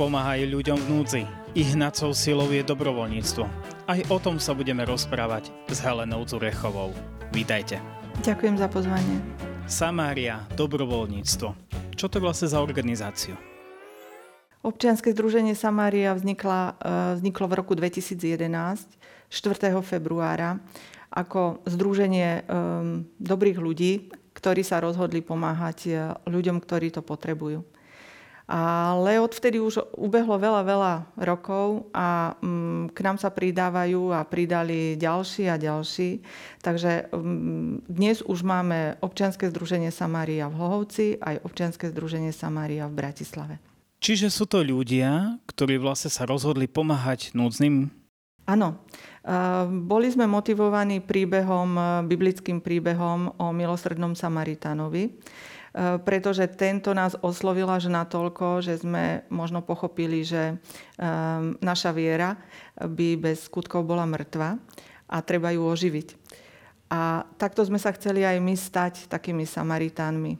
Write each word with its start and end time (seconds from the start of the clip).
pomáhajú 0.00 0.56
ľuďom 0.56 0.80
v 0.80 0.86
núdzi. 0.96 1.22
Ich 1.52 1.76
hnacou 1.76 2.16
silou 2.16 2.48
je 2.48 2.64
dobrovoľníctvo. 2.64 3.44
Aj 3.84 4.00
o 4.08 4.16
tom 4.16 4.40
sa 4.40 4.56
budeme 4.56 4.80
rozprávať 4.88 5.52
s 5.68 5.76
Helenou 5.84 6.24
Zurechovou. 6.24 6.96
Vítajte. 7.36 7.76
Ďakujem 8.24 8.56
za 8.56 8.64
pozvanie. 8.72 9.20
Samária, 9.68 10.48
dobrovoľníctvo. 10.56 11.48
Čo 12.00 12.06
to 12.08 12.16
vlastne 12.16 12.48
za 12.48 12.64
organizáciu? 12.64 13.36
Občianske 14.64 15.12
združenie 15.12 15.52
Samária 15.52 16.16
vznikla, 16.16 16.80
e, 16.80 17.20
vzniklo 17.20 17.44
v 17.52 17.54
roku 17.60 17.76
2011, 17.76 18.96
4. 19.28 19.84
februára, 19.84 20.64
ako 21.12 21.60
združenie 21.68 22.48
um, 22.48 23.04
dobrých 23.20 23.58
ľudí, 23.60 24.08
ktorí 24.32 24.64
sa 24.64 24.80
rozhodli 24.80 25.20
pomáhať 25.20 25.78
e, 25.84 25.92
ľuďom, 26.24 26.56
ktorí 26.56 26.88
to 26.88 27.04
potrebujú. 27.04 27.60
Ale 28.50 29.22
odvtedy 29.22 29.62
už 29.62 29.94
ubehlo 29.94 30.34
veľa, 30.34 30.62
veľa 30.66 30.94
rokov 31.22 31.86
a 31.94 32.34
mm, 32.42 32.90
k 32.90 32.98
nám 33.06 33.14
sa 33.22 33.30
pridávajú 33.30 34.10
a 34.10 34.26
pridali 34.26 34.98
ďalší 34.98 35.46
a 35.46 35.54
ďalší. 35.54 36.18
Takže 36.58 37.14
mm, 37.14 37.86
dnes 37.86 38.26
už 38.26 38.42
máme 38.42 38.98
občianske 38.98 39.46
združenie 39.54 39.94
Samária 39.94 40.50
v 40.50 40.58
Hlohovci 40.58 41.22
aj 41.22 41.46
občianske 41.46 41.94
združenie 41.94 42.34
Samária 42.34 42.90
v 42.90 42.98
Bratislave. 42.98 43.62
Čiže 44.02 44.34
sú 44.34 44.50
to 44.50 44.66
ľudia, 44.66 45.38
ktorí 45.46 45.78
vlastne 45.78 46.10
sa 46.10 46.26
rozhodli 46.26 46.66
pomáhať 46.66 47.30
núdznym? 47.38 47.86
Áno. 48.50 48.82
Boli 49.86 50.10
sme 50.10 50.26
motivovaní 50.26 50.98
príbehom, 50.98 52.02
biblickým 52.08 52.58
príbehom 52.58 53.36
o 53.38 53.46
milosrdnom 53.54 54.18
Samaritánovi 54.18 55.14
pretože 56.02 56.50
tento 56.50 56.90
nás 56.90 57.14
oslovil 57.22 57.70
až 57.70 57.86
natoľko, 57.86 58.58
že 58.58 58.82
sme 58.82 59.22
možno 59.30 59.62
pochopili, 59.62 60.26
že 60.26 60.50
e, 60.50 60.54
naša 61.62 61.94
viera 61.94 62.34
by 62.74 63.14
bez 63.14 63.46
skutkov 63.46 63.86
bola 63.86 64.02
mŕtva 64.02 64.58
a 65.06 65.16
treba 65.22 65.54
ju 65.54 65.62
oživiť. 65.62 66.08
A 66.90 67.22
takto 67.38 67.62
sme 67.62 67.78
sa 67.78 67.94
chceli 67.94 68.26
aj 68.26 68.42
my 68.42 68.54
stať 68.58 68.94
takými 69.06 69.46
Samaritánmi. 69.46 70.34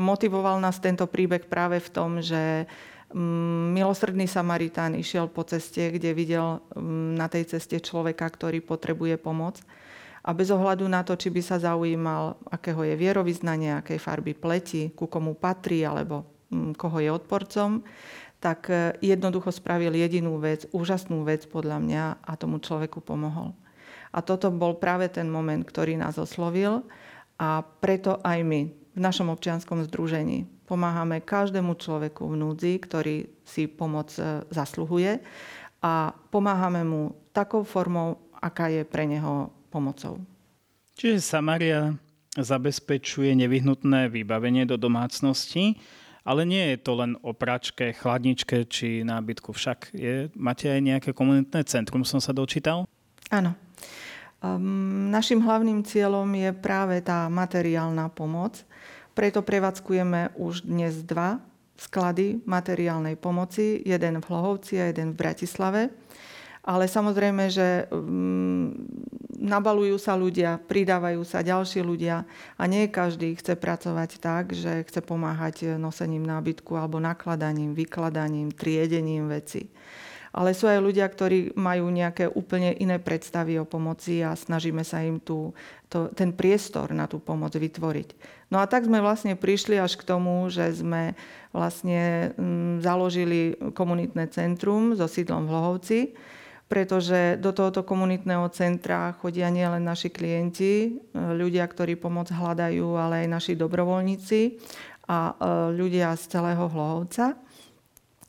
Motivoval 0.00 0.56
nás 0.56 0.80
tento 0.80 1.04
príbeh 1.04 1.44
práve 1.44 1.76
v 1.76 1.92
tom, 1.92 2.24
že 2.24 2.64
mm, 3.12 3.76
milosrdný 3.76 4.24
Samaritán 4.24 4.96
išiel 4.96 5.28
po 5.28 5.44
ceste, 5.44 5.92
kde 5.92 6.16
videl 6.16 6.64
mm, 6.72 7.20
na 7.20 7.28
tej 7.28 7.52
ceste 7.52 7.76
človeka, 7.84 8.24
ktorý 8.32 8.64
potrebuje 8.64 9.20
pomoc 9.20 9.60
a 10.20 10.30
bez 10.36 10.52
ohľadu 10.52 10.84
na 10.84 11.00
to, 11.00 11.16
či 11.16 11.32
by 11.32 11.40
sa 11.40 11.56
zaujímal, 11.56 12.36
akého 12.52 12.84
je 12.84 12.94
vierovýznanie, 12.96 13.72
akej 13.80 13.96
farby 13.96 14.36
pleti, 14.36 14.92
ku 14.92 15.08
komu 15.08 15.32
patrí 15.32 15.80
alebo 15.80 16.28
mm, 16.52 16.76
koho 16.76 17.00
je 17.00 17.08
odporcom, 17.08 17.80
tak 18.40 18.68
e, 18.68 18.96
jednoducho 19.00 19.48
spravil 19.52 19.96
jedinú 19.96 20.36
vec, 20.40 20.68
úžasnú 20.76 21.24
vec 21.24 21.48
podľa 21.48 21.78
mňa 21.80 22.04
a 22.20 22.32
tomu 22.36 22.60
človeku 22.60 23.00
pomohol. 23.00 23.56
A 24.12 24.20
toto 24.20 24.52
bol 24.52 24.76
práve 24.76 25.08
ten 25.08 25.30
moment, 25.30 25.62
ktorý 25.62 25.96
nás 25.96 26.20
oslovil 26.20 26.82
a 27.40 27.62
preto 27.62 28.18
aj 28.20 28.42
my 28.42 28.60
v 28.68 29.00
našom 29.00 29.30
občianskom 29.30 29.86
združení 29.86 30.50
pomáhame 30.70 31.18
každému 31.18 31.74
človeku 31.82 32.30
v 32.30 32.38
núdzi, 32.38 32.72
ktorý 32.78 33.26
si 33.42 33.66
pomoc 33.66 34.14
e, 34.20 34.44
zasluhuje 34.52 35.18
a 35.80 36.12
pomáhame 36.30 36.84
mu 36.84 37.16
takou 37.32 37.64
formou, 37.64 38.20
aká 38.36 38.68
je 38.70 38.84
pre 38.84 39.08
neho 39.08 39.50
pomocou. 39.70 40.18
Čiže 40.98 41.22
Samaria 41.22 41.94
zabezpečuje 42.34 43.32
nevyhnutné 43.38 44.10
vybavenie 44.10 44.66
do 44.66 44.74
domácnosti, 44.76 45.78
ale 46.26 46.44
nie 46.44 46.74
je 46.74 46.78
to 46.78 46.92
len 47.00 47.16
o 47.24 47.32
pračke, 47.32 47.96
chladničke 47.96 48.68
či 48.68 49.06
nábytku. 49.06 49.56
Však 49.56 49.96
je, 49.96 50.28
máte 50.36 50.68
aj 50.68 50.80
nejaké 50.84 51.10
komunitné 51.16 51.64
centrum, 51.64 52.04
som 52.04 52.20
sa 52.20 52.36
dočítal? 52.36 52.84
Áno. 53.32 53.56
Um, 54.40 55.12
našim 55.12 55.40
hlavným 55.44 55.84
cieľom 55.84 56.28
je 56.32 56.50
práve 56.56 57.00
tá 57.04 57.28
materiálna 57.28 58.08
pomoc. 58.12 58.64
Preto 59.12 59.44
prevádzkujeme 59.44 60.36
už 60.38 60.64
dnes 60.64 61.04
dva 61.04 61.40
sklady 61.80 62.44
materiálnej 62.44 63.16
pomoci, 63.16 63.80
jeden 63.84 64.20
v 64.20 64.28
Hlohovci 64.28 64.80
a 64.80 64.92
jeden 64.92 65.16
v 65.16 65.20
Bratislave. 65.20 65.82
Ale 66.60 66.84
samozrejme, 66.84 67.48
že 67.48 67.88
um, 67.88 68.76
nabalujú 69.40 69.96
sa 69.96 70.12
ľudia, 70.12 70.60
pridávajú 70.60 71.24
sa 71.24 71.40
ďalší 71.40 71.80
ľudia 71.80 72.28
a 72.60 72.62
nie 72.68 72.92
každý 72.92 73.32
chce 73.40 73.56
pracovať 73.56 74.20
tak, 74.20 74.52
že 74.52 74.84
chce 74.84 75.00
pomáhať 75.00 75.80
nosením 75.80 76.22
nábytku 76.28 76.76
alebo 76.76 77.00
nakladaním, 77.00 77.72
vykladaním, 77.72 78.52
triedením 78.52 79.32
veci. 79.32 79.72
Ale 80.30 80.54
sú 80.54 80.70
aj 80.70 80.78
ľudia, 80.78 81.10
ktorí 81.10 81.58
majú 81.58 81.90
nejaké 81.90 82.30
úplne 82.30 82.70
iné 82.78 83.02
predstavy 83.02 83.58
o 83.58 83.66
pomoci 83.66 84.22
a 84.22 84.38
snažíme 84.38 84.86
sa 84.86 85.02
im 85.02 85.18
tu, 85.18 85.50
to, 85.90 86.06
ten 86.14 86.30
priestor 86.30 86.94
na 86.94 87.10
tú 87.10 87.18
pomoc 87.18 87.50
vytvoriť. 87.50 88.14
No 88.54 88.62
a 88.62 88.70
tak 88.70 88.86
sme 88.86 89.02
vlastne 89.02 89.34
prišli 89.34 89.74
až 89.74 89.98
k 89.98 90.06
tomu, 90.06 90.46
že 90.46 90.70
sme 90.70 91.18
vlastne 91.50 92.30
mm, 92.38 92.78
založili 92.78 93.58
komunitné 93.74 94.30
centrum 94.30 94.94
so 94.94 95.10
sídlom 95.10 95.50
v 95.50 95.50
Hlohovci, 95.50 96.00
pretože 96.70 97.34
do 97.42 97.50
tohoto 97.50 97.82
komunitného 97.82 98.46
centra 98.54 99.10
chodia 99.18 99.50
nielen 99.50 99.82
naši 99.82 100.06
klienti, 100.06 100.72
e, 100.86 100.90
ľudia, 101.18 101.66
ktorí 101.66 101.98
pomoc 101.98 102.30
hľadajú, 102.30 102.94
ale 102.94 103.26
aj 103.26 103.28
naši 103.28 103.52
dobrovoľníci 103.58 104.40
a 105.10 105.18
e, 105.18 105.32
ľudia 105.74 106.14
z 106.14 106.30
celého 106.30 106.70
Hlohovca. 106.70 107.34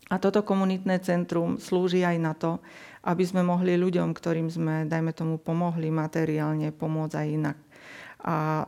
A 0.09 0.15
toto 0.17 0.41
komunitné 0.41 1.05
centrum 1.05 1.61
slúži 1.61 2.01
aj 2.01 2.17
na 2.17 2.33
to, 2.33 2.57
aby 3.05 3.21
sme 3.21 3.45
mohli 3.45 3.77
ľuďom, 3.77 4.09
ktorým 4.09 4.49
sme, 4.49 4.89
dajme 4.89 5.13
tomu, 5.13 5.37
pomohli 5.37 5.93
materiálne, 5.93 6.73
pomôcť 6.73 7.15
aj 7.21 7.27
inak. 7.29 7.57
A 8.25 8.37
e, 8.41 8.63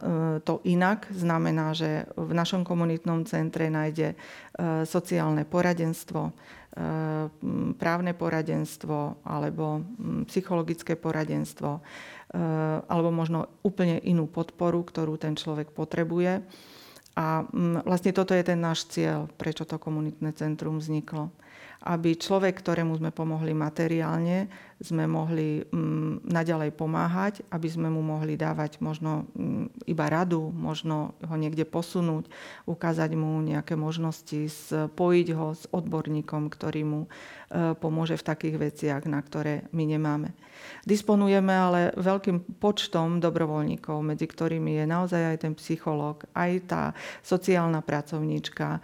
to 0.45 0.62
inak 0.69 1.09
znamená, 1.09 1.73
že 1.73 2.06
v 2.13 2.29
našom 2.29 2.62
komunitnom 2.62 3.25
centre 3.25 3.73
nájde 3.73 4.13
sociálne 4.85 5.50
poradenstvo, 5.50 6.29
právne 7.78 8.17
poradenstvo 8.17 9.22
alebo 9.22 9.85
mm, 9.85 10.25
psychologické 10.25 10.97
poradenstvo 10.97 11.79
eh, 11.79 12.38
alebo 12.89 13.13
možno 13.13 13.45
úplne 13.61 14.01
inú 14.01 14.25
podporu, 14.25 14.81
ktorú 14.81 15.22
ten 15.22 15.38
človek 15.38 15.69
potrebuje. 15.69 16.41
A 17.13 17.45
mm, 17.45 17.85
vlastne 17.85 18.09
toto 18.09 18.33
je 18.33 18.41
ten 18.41 18.57
náš 18.57 18.89
cieľ, 18.89 19.29
prečo 19.38 19.69
to 19.69 19.78
komunitné 19.78 20.33
centrum 20.33 20.81
vzniklo 20.81 21.29
aby 21.83 22.16
človek, 22.16 22.63
ktorému 22.63 22.95
sme 22.95 23.11
pomohli 23.11 23.51
materiálne, 23.51 24.47
sme 24.83 25.07
mohli 25.07 25.63
mm, 25.63 26.27
naďalej 26.27 26.71
pomáhať, 26.75 27.33
aby 27.51 27.67
sme 27.71 27.88
mu 27.88 28.03
mohli 28.03 28.35
dávať 28.35 28.79
možno 28.83 29.27
mm, 29.35 29.88
iba 29.88 30.05
radu, 30.07 30.51
možno 30.51 31.16
ho 31.23 31.35
niekde 31.35 31.63
posunúť, 31.63 32.27
ukázať 32.67 33.16
mu 33.16 33.39
nejaké 33.44 33.75
možnosti, 33.75 34.47
spojiť 34.47 35.27
ho 35.35 35.55
s 35.55 35.63
odborníkom, 35.71 36.51
ktorý 36.51 36.81
mu 36.83 37.01
e, 37.03 37.09
pomôže 37.79 38.19
v 38.19 38.27
takých 38.27 38.55
veciach, 38.59 39.03
na 39.07 39.23
ktoré 39.23 39.67
my 39.71 39.83
nemáme. 39.83 40.35
Disponujeme 40.83 41.51
ale 41.51 41.81
veľkým 41.95 42.59
počtom 42.59 43.23
dobrovoľníkov, 43.23 44.03
medzi 44.03 44.27
ktorými 44.27 44.83
je 44.83 44.85
naozaj 44.88 45.21
aj 45.35 45.38
ten 45.47 45.53
psychológ, 45.55 46.27
aj 46.35 46.51
tá 46.67 46.83
sociálna 47.23 47.79
pracovníčka, 47.83 48.79
e, 48.79 48.81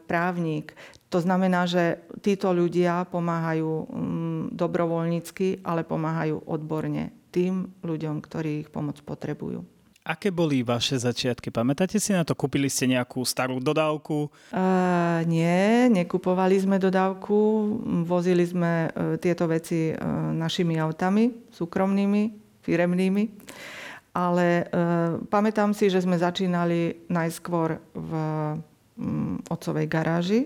právnik, 0.00 0.72
to 1.16 1.24
znamená, 1.24 1.64
že 1.64 2.04
títo 2.20 2.52
ľudia 2.52 3.08
pomáhajú 3.08 3.88
mm, 3.88 4.42
dobrovoľnícky, 4.52 5.64
ale 5.64 5.80
pomáhajú 5.80 6.44
odborne 6.44 7.08
tým 7.32 7.72
ľuďom, 7.80 8.20
ktorí 8.20 8.60
ich 8.60 8.68
pomoc 8.68 9.00
potrebujú. 9.00 9.64
Aké 10.04 10.28
boli 10.28 10.60
vaše 10.60 11.00
začiatky? 11.00 11.48
Pamätáte 11.48 11.96
si 11.96 12.12
na 12.12 12.20
to? 12.20 12.36
Kúpili 12.36 12.68
ste 12.68 12.84
nejakú 12.92 13.24
starú 13.24 13.58
dodávku? 13.64 14.28
Uh, 14.52 15.24
nie, 15.24 15.88
nekupovali 15.88 16.60
sme 16.60 16.76
dodávku. 16.76 17.34
Vozili 18.04 18.44
sme 18.44 18.92
uh, 18.92 19.16
tieto 19.16 19.48
veci 19.48 19.96
uh, 19.96 19.96
našimi 20.36 20.76
autami, 20.76 21.48
súkromnými, 21.48 22.22
firemnými. 22.60 23.24
Ale 24.12 24.68
uh, 24.68 25.18
pamätám 25.32 25.72
si, 25.72 25.88
že 25.88 26.04
sme 26.04 26.20
začínali 26.20 27.08
najskôr 27.08 27.80
v 27.96 28.12
um, 29.00 29.40
otcovej 29.48 29.88
garáži 29.88 30.40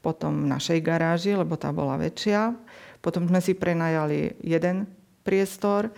potom 0.00 0.44
v 0.44 0.50
našej 0.50 0.80
garáži, 0.80 1.32
lebo 1.36 1.56
tá 1.60 1.72
bola 1.72 2.00
väčšia. 2.00 2.56
Potom 3.00 3.28
sme 3.28 3.40
si 3.40 3.56
prenajali 3.56 4.40
jeden 4.40 4.88
priestor, 5.24 5.92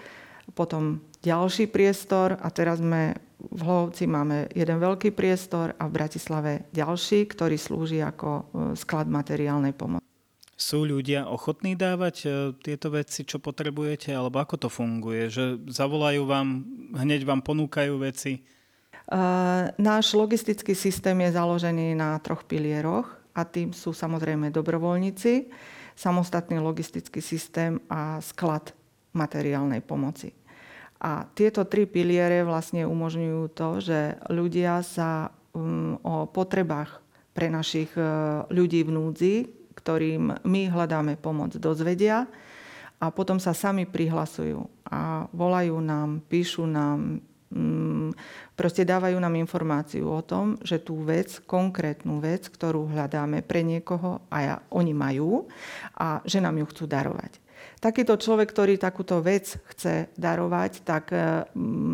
potom 0.55 1.03
ďalší 1.23 1.71
priestor 1.71 2.35
a 2.39 2.51
teraz 2.51 2.83
sme 2.83 3.15
v 3.43 3.61
Hlovci 3.63 4.07
máme 4.07 4.47
jeden 4.55 4.79
veľký 4.79 5.11
priestor 5.15 5.75
a 5.75 5.91
v 5.91 5.95
Bratislave 5.99 6.53
ďalší, 6.71 7.27
ktorý 7.27 7.59
slúži 7.59 7.99
ako 7.99 8.31
e, 8.31 8.43
sklad 8.79 9.11
materiálnej 9.11 9.75
pomoci. 9.75 10.07
Sú 10.55 10.87
ľudia 10.87 11.27
ochotní 11.27 11.75
dávať 11.75 12.17
e, 12.23 12.27
tieto 12.63 12.95
veci, 12.95 13.27
čo 13.27 13.43
potrebujete, 13.43 14.15
alebo 14.15 14.39
ako 14.39 14.63
to 14.63 14.69
funguje? 14.71 15.27
Že 15.27 15.67
zavolajú 15.75 16.23
vám, 16.23 16.63
hneď 16.95 17.27
vám 17.27 17.43
ponúkajú 17.43 17.99
veci? 17.99 18.47
Náš 19.77 20.15
logistický 20.17 20.73
systém 20.73 21.19
je 21.27 21.37
založený 21.37 21.99
na 21.99 22.17
troch 22.23 22.47
pilieroch. 22.47 23.22
A 23.33 23.49
tým 23.49 23.73
sú 23.73 23.97
samozrejme 23.97 24.53
dobrovoľníci, 24.53 25.49
samostatný 25.97 26.61
logistický 26.61 27.21
systém 27.25 27.81
a 27.89 28.21
sklad 28.21 28.73
materiálnej 29.13 29.85
pomoci. 29.85 30.33
A 31.03 31.27
tieto 31.35 31.67
tri 31.67 31.85
piliere 31.85 32.47
vlastne 32.47 32.87
umožňujú 32.87 33.43
to, 33.53 33.69
že 33.83 33.99
ľudia 34.31 34.81
sa 34.87 35.35
um, 35.53 35.99
o 36.07 36.31
potrebách 36.31 37.03
pre 37.33 37.49
našich 37.49 37.91
e, 37.97 38.05
ľudí 38.53 38.85
v 38.85 38.91
núdzi, 38.93 39.35
ktorým 39.73 40.45
my 40.45 40.63
hľadáme 40.69 41.17
pomoc, 41.17 41.57
dozvedia 41.57 42.29
a 43.01 43.11
potom 43.11 43.41
sa 43.41 43.57
sami 43.57 43.89
prihlasujú 43.89 44.63
a 44.87 45.27
volajú 45.33 45.81
nám, 45.81 46.21
píšu 46.29 46.69
nám, 46.69 47.19
mm, 47.19 47.32
proste 48.57 48.83
dávajú 48.85 49.17
nám 49.17 49.35
informáciu 49.37 50.09
o 50.09 50.23
tom, 50.25 50.57
že 50.61 50.81
tú 50.81 51.05
vec, 51.05 51.41
konkrétnu 51.45 52.21
vec, 52.21 52.49
ktorú 52.49 52.91
hľadáme 52.93 53.45
pre 53.45 53.63
niekoho 53.63 54.25
a 54.33 54.37
ja, 54.41 54.55
oni 54.73 54.93
majú 54.93 55.47
a 55.97 56.21
že 56.25 56.41
nám 56.41 56.61
ju 56.61 56.67
chcú 56.69 56.85
darovať 56.89 57.52
takýto 57.83 58.15
človek, 58.15 58.47
ktorý 58.55 58.79
takúto 58.79 59.19
vec 59.19 59.59
chce 59.75 60.07
darovať, 60.15 60.87
tak 60.87 61.11
e, 61.11 61.43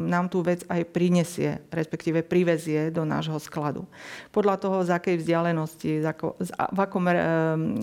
nám 0.04 0.28
tú 0.28 0.44
vec 0.44 0.60
aj 0.68 0.84
prinesie, 0.92 1.64
respektíve 1.72 2.20
privezie 2.20 2.92
do 2.92 3.08
nášho 3.08 3.40
skladu. 3.40 3.88
Podľa 4.28 4.56
toho, 4.60 4.76
z 4.84 4.92
akej 4.92 5.16
vzdialenosti, 5.16 6.04
v 6.52 6.78
akom 6.78 7.08
e, 7.08 7.14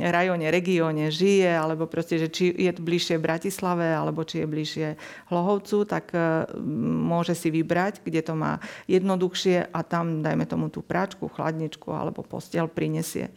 rajone, 0.06 0.48
regióne 0.54 1.10
žije, 1.10 1.50
alebo 1.50 1.90
proste, 1.90 2.22
že 2.22 2.30
či 2.30 2.54
je 2.54 2.70
bližšie 2.70 3.18
Bratislave, 3.18 3.90
alebo 3.90 4.22
či 4.22 4.46
je 4.46 4.48
bližšie 4.48 4.88
Hlohovcu, 5.34 5.90
tak 5.90 6.14
e, 6.14 6.46
môže 6.86 7.34
si 7.34 7.50
vybrať, 7.50 8.06
kde 8.06 8.22
to 8.22 8.38
má 8.38 8.62
jednoduchšie 8.86 9.74
a 9.74 9.80
tam, 9.82 10.22
dajme 10.22 10.46
tomu 10.46 10.70
tú 10.70 10.86
práčku, 10.86 11.26
chladničku 11.26 11.90
alebo 11.90 12.22
postel 12.22 12.70
prinesie. 12.70 13.34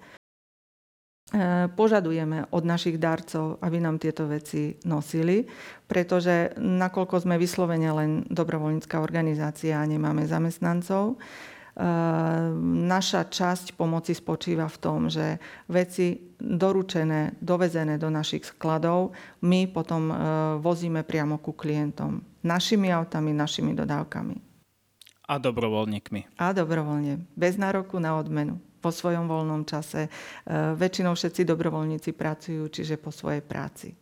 E, 1.29 1.69
požadujeme 1.77 2.49
od 2.49 2.65
našich 2.65 2.97
darcov, 2.97 3.61
aby 3.61 3.77
nám 3.85 4.01
tieto 4.01 4.25
veci 4.25 4.81
nosili, 4.89 5.45
pretože 5.85 6.57
nakoľko 6.57 7.21
sme 7.21 7.37
vyslovene 7.37 7.93
len 7.93 8.11
dobrovoľnícká 8.33 8.97
organizácia 8.97 9.77
a 9.77 9.85
nemáme 9.85 10.25
zamestnancov, 10.25 11.13
e, 11.13 11.17
naša 12.81 13.29
časť 13.29 13.77
pomoci 13.77 14.17
spočíva 14.17 14.73
v 14.73 14.81
tom, 14.81 15.13
že 15.13 15.37
veci 15.69 16.33
doručené, 16.41 17.37
dovezené 17.45 18.01
do 18.01 18.09
našich 18.09 18.49
skladov, 18.49 19.13
my 19.45 19.69
potom 19.69 20.09
e, 20.09 20.15
vozíme 20.65 21.05
priamo 21.05 21.45
ku 21.45 21.53
klientom. 21.53 22.25
Našimi 22.41 22.89
autami, 22.89 23.37
našimi 23.37 23.77
dodávkami. 23.77 24.49
A 25.29 25.37
dobrovoľníkmi. 25.37 26.41
A 26.41 26.57
dobrovoľne. 26.57 27.21
Bez 27.37 27.61
nároku 27.61 28.01
na 28.01 28.17
odmenu 28.17 28.65
po 28.89 28.97
svojom 28.97 29.29
voľnom 29.29 29.69
čase. 29.69 30.09
E, 30.09 30.11
väčšinou 30.73 31.13
všetci 31.13 31.45
dobrovoľníci 31.45 32.17
pracujú, 32.17 32.73
čiže 32.73 32.97
po 32.97 33.13
svojej 33.13 33.45
práci. 33.45 33.93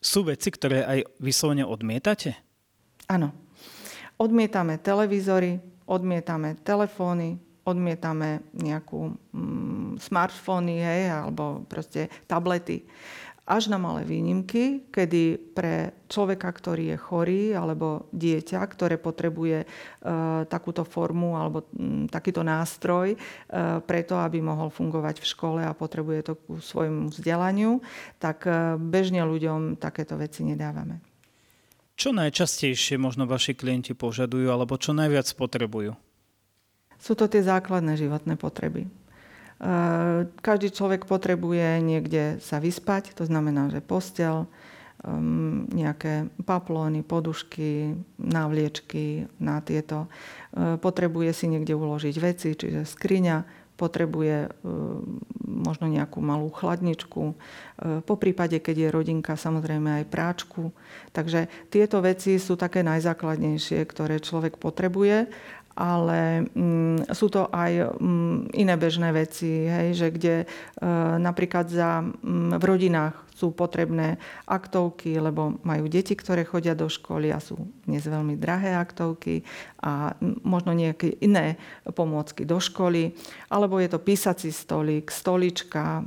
Sú 0.00 0.24
veci, 0.24 0.48
ktoré 0.48 0.88
aj 0.88 0.98
vyslovene 1.20 1.68
odmietate? 1.68 2.40
Áno. 3.12 3.28
Odmietame 4.16 4.80
televízory, 4.80 5.60
odmietame 5.84 6.56
telefóny, 6.64 7.36
odmietame 7.68 8.40
nejakú 8.56 9.12
mm, 9.12 10.00
smartfóny, 10.00 10.80
hej, 10.80 11.12
alebo 11.12 11.68
proste 11.68 12.08
tablety 12.24 12.88
až 13.52 13.68
na 13.68 13.76
malé 13.76 14.08
výnimky, 14.08 14.88
kedy 14.88 15.52
pre 15.52 15.92
človeka, 16.08 16.48
ktorý 16.48 16.96
je 16.96 16.98
chorý, 16.98 17.42
alebo 17.52 18.08
dieťa, 18.16 18.64
ktoré 18.64 18.96
potrebuje 18.96 19.58
e, 19.60 19.66
takúto 20.48 20.88
formu 20.88 21.36
alebo 21.36 21.68
m, 21.76 22.08
takýto 22.08 22.40
nástroj 22.40 23.12
e, 23.12 23.16
preto, 23.84 24.16
aby 24.16 24.40
mohol 24.40 24.72
fungovať 24.72 25.20
v 25.20 25.28
škole 25.28 25.60
a 25.60 25.76
potrebuje 25.76 26.32
to 26.32 26.34
ku 26.40 26.56
svojmu 26.56 27.12
vzdelaniu, 27.12 27.84
tak 28.16 28.48
e, 28.48 28.80
bežne 28.80 29.20
ľuďom 29.28 29.76
takéto 29.76 30.16
veci 30.16 30.48
nedávame. 30.48 31.04
Čo 31.92 32.16
najčastejšie 32.16 32.96
možno 32.96 33.28
vaši 33.28 33.52
klienti 33.52 33.92
požadujú 33.92 34.48
alebo 34.48 34.80
čo 34.80 34.96
najviac 34.96 35.28
potrebujú? 35.36 35.92
Sú 36.96 37.12
to 37.12 37.28
tie 37.28 37.44
základné 37.44 38.00
životné 38.00 38.40
potreby 38.40 39.01
každý 40.42 40.74
človek 40.74 41.06
potrebuje 41.06 41.78
niekde 41.78 42.42
sa 42.42 42.58
vyspať, 42.58 43.14
to 43.14 43.22
znamená, 43.22 43.70
že 43.70 43.78
postel, 43.78 44.50
ehm, 45.06 45.70
nejaké 45.70 46.34
paplóny, 46.42 47.06
podušky, 47.06 47.94
návliečky 48.18 49.30
na 49.38 49.62
tieto. 49.62 50.10
Eh, 50.10 50.74
potrebuje 50.82 51.30
si 51.30 51.46
niekde 51.46 51.78
uložiť 51.78 52.16
veci, 52.18 52.58
čiže 52.58 52.82
skriňa, 52.82 53.62
potrebuje 53.78 54.36
eh, 54.46 54.52
možno 55.46 55.86
nejakú 55.86 56.18
malú 56.18 56.50
chladničku, 56.50 57.38
po 58.06 58.14
prípade, 58.14 58.62
keď 58.62 58.76
je 58.78 58.94
rodinka, 58.94 59.34
samozrejme 59.34 60.02
aj 60.02 60.04
práčku. 60.06 60.70
Takže 61.10 61.50
tieto 61.66 61.98
veci 61.98 62.38
sú 62.38 62.54
také 62.54 62.86
najzákladnejšie, 62.86 63.82
ktoré 63.90 64.22
človek 64.22 64.54
potrebuje 64.54 65.26
ale 65.76 66.48
mm, 66.52 67.12
sú 67.12 67.32
to 67.32 67.48
aj 67.48 67.96
mm, 67.96 68.52
iné 68.56 68.74
bežné 68.76 69.12
veci, 69.12 69.68
hej, 69.68 69.88
že 69.96 70.06
kde 70.12 70.36
e, 70.42 70.46
napríklad 71.18 71.68
za, 71.72 72.04
mm, 72.04 72.60
v 72.60 72.64
rodinách 72.64 73.16
sú 73.42 73.50
potrebné 73.50 74.22
aktovky, 74.46 75.18
lebo 75.18 75.58
majú 75.66 75.90
deti, 75.90 76.14
ktoré 76.14 76.46
chodia 76.46 76.78
do 76.78 76.86
školy 76.86 77.34
a 77.34 77.42
sú 77.42 77.58
dnes 77.82 78.06
veľmi 78.06 78.38
drahé 78.38 78.78
aktovky 78.78 79.42
a 79.82 80.14
možno 80.46 80.70
nejaké 80.78 81.18
iné 81.18 81.58
pomôcky 81.90 82.46
do 82.46 82.62
školy. 82.62 83.18
Alebo 83.50 83.82
je 83.82 83.90
to 83.90 83.98
písací 83.98 84.54
stolík, 84.54 85.10
stolička, 85.10 86.06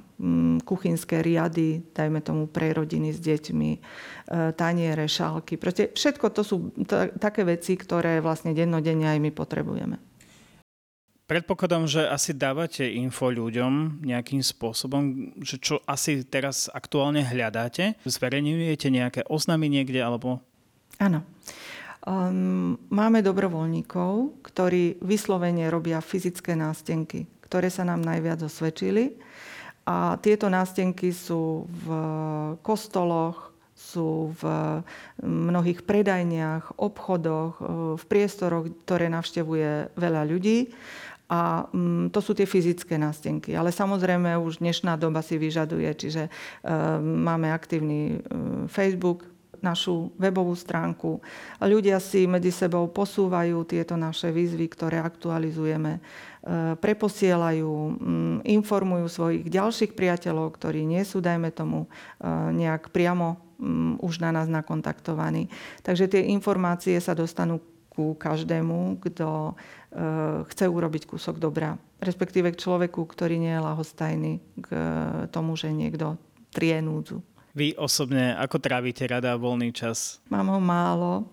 kuchynské 0.64 1.20
riady, 1.20 1.84
dajme 1.92 2.24
tomu 2.24 2.48
pre 2.48 2.72
rodiny 2.72 3.12
s 3.12 3.20
deťmi, 3.20 3.72
e, 3.76 3.80
taniere, 4.56 5.12
šálky. 5.12 5.60
Proste 5.60 5.92
všetko 5.92 6.32
to 6.32 6.42
sú 6.48 6.72
t- 6.88 7.12
také 7.20 7.44
veci, 7.44 7.76
ktoré 7.76 8.24
vlastne 8.24 8.56
dennodenne 8.56 9.12
aj 9.12 9.20
my 9.20 9.32
potrebujeme. 9.36 10.15
Predpokladám, 11.26 11.90
že 11.90 12.06
asi 12.06 12.38
dávate 12.38 12.86
info 12.86 13.34
ľuďom 13.34 14.06
nejakým 14.06 14.46
spôsobom, 14.46 15.34
že 15.42 15.58
čo 15.58 15.82
asi 15.90 16.22
teraz 16.22 16.70
aktuálne 16.70 17.26
hľadáte. 17.26 17.98
Zverejňujete 18.06 18.88
nejaké 18.94 19.22
oznámy 19.26 19.66
niekde 19.66 20.06
alebo... 20.06 20.46
Áno. 21.02 21.26
Um, 22.06 22.78
máme 22.94 23.26
dobrovoľníkov, 23.26 24.38
ktorí 24.46 25.02
vyslovene 25.02 25.66
robia 25.74 25.98
fyzické 25.98 26.54
nástenky, 26.54 27.26
ktoré 27.50 27.74
sa 27.74 27.82
nám 27.82 28.06
najviac 28.06 28.46
osvedčili. 28.46 29.18
A 29.90 30.22
tieto 30.22 30.46
nástenky 30.46 31.10
sú 31.10 31.66
v 31.66 31.88
kostoloch, 32.62 33.50
sú 33.74 34.30
v 34.38 34.44
mnohých 35.26 35.82
predajniach, 35.84 36.78
obchodoch, 36.78 37.58
v 37.98 38.04
priestoroch, 38.06 38.70
ktoré 38.86 39.10
navštevuje 39.10 39.98
veľa 39.98 40.22
ľudí. 40.30 40.70
A 41.26 41.66
mm, 41.74 42.14
to 42.14 42.22
sú 42.22 42.38
tie 42.38 42.46
fyzické 42.46 43.02
nástenky. 43.02 43.58
Ale 43.58 43.74
samozrejme 43.74 44.38
už 44.38 44.62
dnešná 44.62 44.94
doba 44.94 45.26
si 45.26 45.42
vyžaduje, 45.42 45.90
čiže 45.98 46.30
e, 46.30 46.32
máme 47.02 47.50
aktívny 47.50 48.00
e, 48.14 48.30
Facebook, 48.70 49.26
našu 49.66 50.14
webovú 50.22 50.54
stránku. 50.54 51.18
Ľudia 51.58 51.98
si 51.98 52.30
medzi 52.30 52.54
sebou 52.54 52.86
posúvajú 52.86 53.66
tieto 53.66 53.98
naše 53.98 54.30
výzvy, 54.30 54.70
ktoré 54.70 55.02
aktualizujeme, 55.02 55.98
e, 55.98 56.02
preposielajú, 56.78 57.74
mm, 57.74 58.38
informujú 58.46 59.10
svojich 59.10 59.50
ďalších 59.50 59.98
priateľov, 59.98 60.54
ktorí 60.54 60.86
nie 60.86 61.02
sú, 61.02 61.26
dajme 61.26 61.50
tomu, 61.50 61.90
nejak 62.54 62.94
priamo 62.94 63.42
mm, 63.58 64.06
už 64.06 64.22
na 64.22 64.30
nás 64.30 64.46
nakontaktovaní. 64.46 65.50
Takže 65.82 66.06
tie 66.06 66.30
informácie 66.30 67.02
sa 67.02 67.18
dostanú 67.18 67.58
ku 67.96 68.14
každému, 68.20 69.00
kto 69.00 69.56
Eh, 69.96 70.44
chce 70.52 70.68
urobiť 70.68 71.08
kúsok 71.08 71.40
dobra. 71.40 71.80
Respektíve 72.04 72.52
k 72.52 72.60
človeku, 72.60 73.08
ktorý 73.08 73.40
nie 73.40 73.56
je 73.56 73.64
lahostajný 73.64 74.34
k 74.60 74.68
eh, 74.68 74.84
tomu, 75.32 75.56
že 75.56 75.72
niekto 75.72 76.20
trie 76.52 76.84
núdzu. 76.84 77.24
Vy 77.56 77.80
osobne 77.80 78.36
ako 78.36 78.60
trávite 78.60 79.08
rada 79.08 79.40
voľný 79.40 79.72
čas? 79.72 80.20
Mám 80.28 80.52
ho 80.52 80.60
málo, 80.60 81.32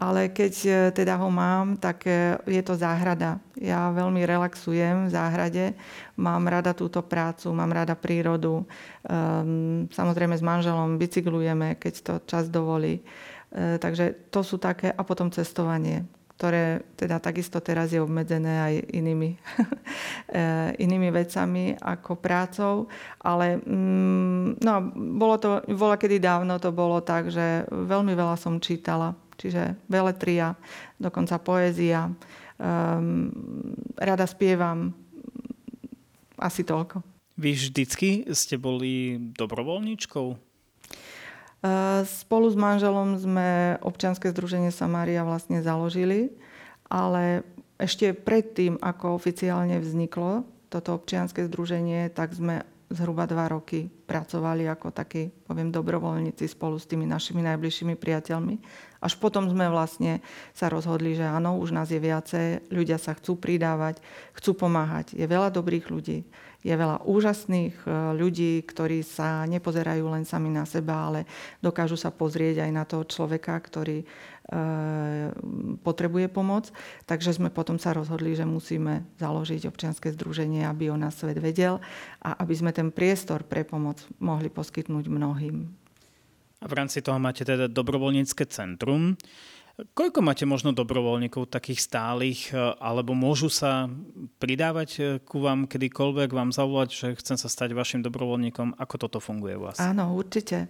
ale 0.00 0.32
keď 0.32 0.54
eh, 0.64 0.76
teda 0.96 1.20
ho 1.20 1.28
mám, 1.28 1.76
tak 1.76 2.08
je 2.48 2.62
to 2.64 2.72
záhrada. 2.72 3.36
Ja 3.60 3.92
veľmi 3.92 4.24
relaxujem 4.24 5.04
v 5.04 5.12
záhrade, 5.12 5.76
mám 6.16 6.48
rada 6.48 6.72
túto 6.72 7.04
prácu, 7.04 7.52
mám 7.52 7.68
rada 7.68 7.92
prírodu. 7.92 8.64
Ehm, 9.04 9.92
samozrejme 9.92 10.40
s 10.40 10.44
manželom 10.44 10.96
bicyklujeme, 10.96 11.76
keď 11.76 11.94
to 12.00 12.12
čas 12.24 12.48
dovolí. 12.48 13.04
Takže 13.50 14.30
to 14.30 14.46
sú 14.46 14.62
také, 14.62 14.94
a 14.94 15.02
potom 15.02 15.30
cestovanie 15.30 16.06
ktoré 16.40 16.80
teda 16.96 17.20
takisto 17.20 17.60
teraz 17.60 17.92
je 17.92 18.00
obmedzené 18.00 18.64
aj 18.64 18.74
inými, 18.96 19.36
eh, 20.32 20.72
inými 20.80 21.12
vecami 21.12 21.76
ako 21.76 22.16
prácou. 22.16 22.88
Ale 23.20 23.60
mm, 23.60 24.64
no, 24.64 24.74
bolo 25.20 25.36
to, 25.36 25.60
bola 25.68 26.00
kedy 26.00 26.16
dávno 26.16 26.56
to 26.56 26.72
bolo 26.72 27.04
tak, 27.04 27.28
že 27.28 27.68
veľmi 27.68 28.16
veľa 28.16 28.40
som 28.40 28.56
čítala. 28.56 29.12
Čiže 29.36 29.84
veletria, 29.92 30.56
dokonca 30.96 31.36
poézia, 31.44 32.08
Um, 32.60 33.32
rada 33.96 34.28
spievam. 34.28 34.92
Asi 36.36 36.60
toľko. 36.60 37.00
Vy 37.40 37.56
vždycky 37.56 38.28
ste 38.36 38.60
boli 38.60 39.16
dobrovoľníčkou? 39.32 40.49
Uh, 41.60 42.08
spolu 42.08 42.48
s 42.48 42.56
manželom 42.56 43.20
sme 43.20 43.76
občianske 43.84 44.32
združenie 44.32 44.72
Samária 44.72 45.20
vlastne 45.28 45.60
založili, 45.60 46.32
ale 46.88 47.44
ešte 47.76 48.16
predtým, 48.16 48.80
ako 48.80 49.16
oficiálne 49.16 49.76
vzniklo 49.76 50.48
toto 50.72 50.96
občianske 50.96 51.44
združenie, 51.50 52.08
tak 52.16 52.32
sme 52.32 52.64
zhruba 52.88 53.28
dva 53.28 53.52
roky 53.52 53.92
pracovali 54.10 54.66
ako 54.66 54.90
takí, 54.90 55.30
poviem, 55.46 55.70
dobrovoľníci 55.70 56.50
spolu 56.50 56.82
s 56.82 56.90
tými 56.90 57.06
našimi 57.06 57.46
najbližšími 57.46 57.94
priateľmi. 57.94 58.58
Až 58.98 59.14
potom 59.22 59.46
sme 59.46 59.70
vlastne 59.70 60.18
sa 60.50 60.66
rozhodli, 60.66 61.14
že 61.14 61.22
áno, 61.22 61.62
už 61.62 61.70
nás 61.70 61.94
je 61.94 62.02
viacej, 62.02 62.74
ľudia 62.74 62.98
sa 62.98 63.14
chcú 63.14 63.38
pridávať, 63.38 64.02
chcú 64.34 64.66
pomáhať. 64.66 65.14
Je 65.14 65.22
veľa 65.30 65.54
dobrých 65.54 65.86
ľudí, 65.94 66.26
je 66.60 66.74
veľa 66.74 67.06
úžasných 67.06 67.86
e, 67.86 67.88
ľudí, 68.18 68.60
ktorí 68.66 69.06
sa 69.06 69.46
nepozerajú 69.46 70.04
len 70.10 70.26
sami 70.26 70.50
na 70.50 70.66
seba, 70.66 71.06
ale 71.06 71.24
dokážu 71.62 71.94
sa 71.94 72.10
pozrieť 72.10 72.66
aj 72.66 72.70
na 72.74 72.84
toho 72.84 73.06
človeka, 73.06 73.54
ktorý 73.56 74.04
Eh, 74.50 75.30
potrebuje 75.86 76.26
pomoc. 76.26 76.74
Takže 77.06 77.38
sme 77.38 77.54
potom 77.54 77.78
sa 77.78 77.94
rozhodli, 77.94 78.34
že 78.34 78.42
musíme 78.42 79.06
založiť 79.22 79.70
občianske 79.70 80.10
združenie, 80.10 80.66
aby 80.66 80.90
o 80.90 80.98
nás 80.98 81.22
svet 81.22 81.38
vedel 81.38 81.78
a 82.18 82.34
aby 82.42 82.58
sme 82.58 82.74
ten 82.74 82.90
priestor 82.90 83.46
pre 83.46 83.62
pomoc 83.62 83.99
mohli 84.22 84.48
poskytnúť 84.52 85.10
mnohým. 85.10 85.68
A 86.60 86.64
v 86.68 86.76
rámci 86.76 87.00
toho 87.00 87.16
máte 87.16 87.42
teda 87.42 87.72
dobrovoľnícke 87.72 88.44
centrum. 88.52 89.16
Koľko 89.80 90.20
máte 90.20 90.44
možno 90.44 90.76
dobrovoľníkov 90.76 91.48
takých 91.48 91.80
stálych, 91.80 92.52
eh, 92.52 92.76
alebo 92.78 93.16
môžu 93.16 93.48
sa 93.48 93.88
pridávať 94.36 94.90
eh, 95.00 95.04
ku 95.24 95.40
vám 95.40 95.64
kedykoľvek, 95.64 96.28
vám 96.30 96.52
zavolať, 96.52 96.88
že 96.92 97.06
chcem 97.16 97.40
sa 97.40 97.48
stať 97.48 97.72
vašim 97.72 98.04
dobrovoľníkom? 98.04 98.76
Ako 98.76 98.94
toto 99.00 99.18
funguje 99.18 99.56
u 99.56 99.72
vás? 99.72 99.80
Áno, 99.80 100.12
určite. 100.12 100.68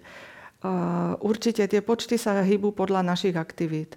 Určite 1.25 1.65
tie 1.65 1.81
počty 1.81 2.21
sa 2.21 2.37
hýbu 2.45 2.77
podľa 2.77 3.01
našich 3.01 3.33
aktivít. 3.33 3.97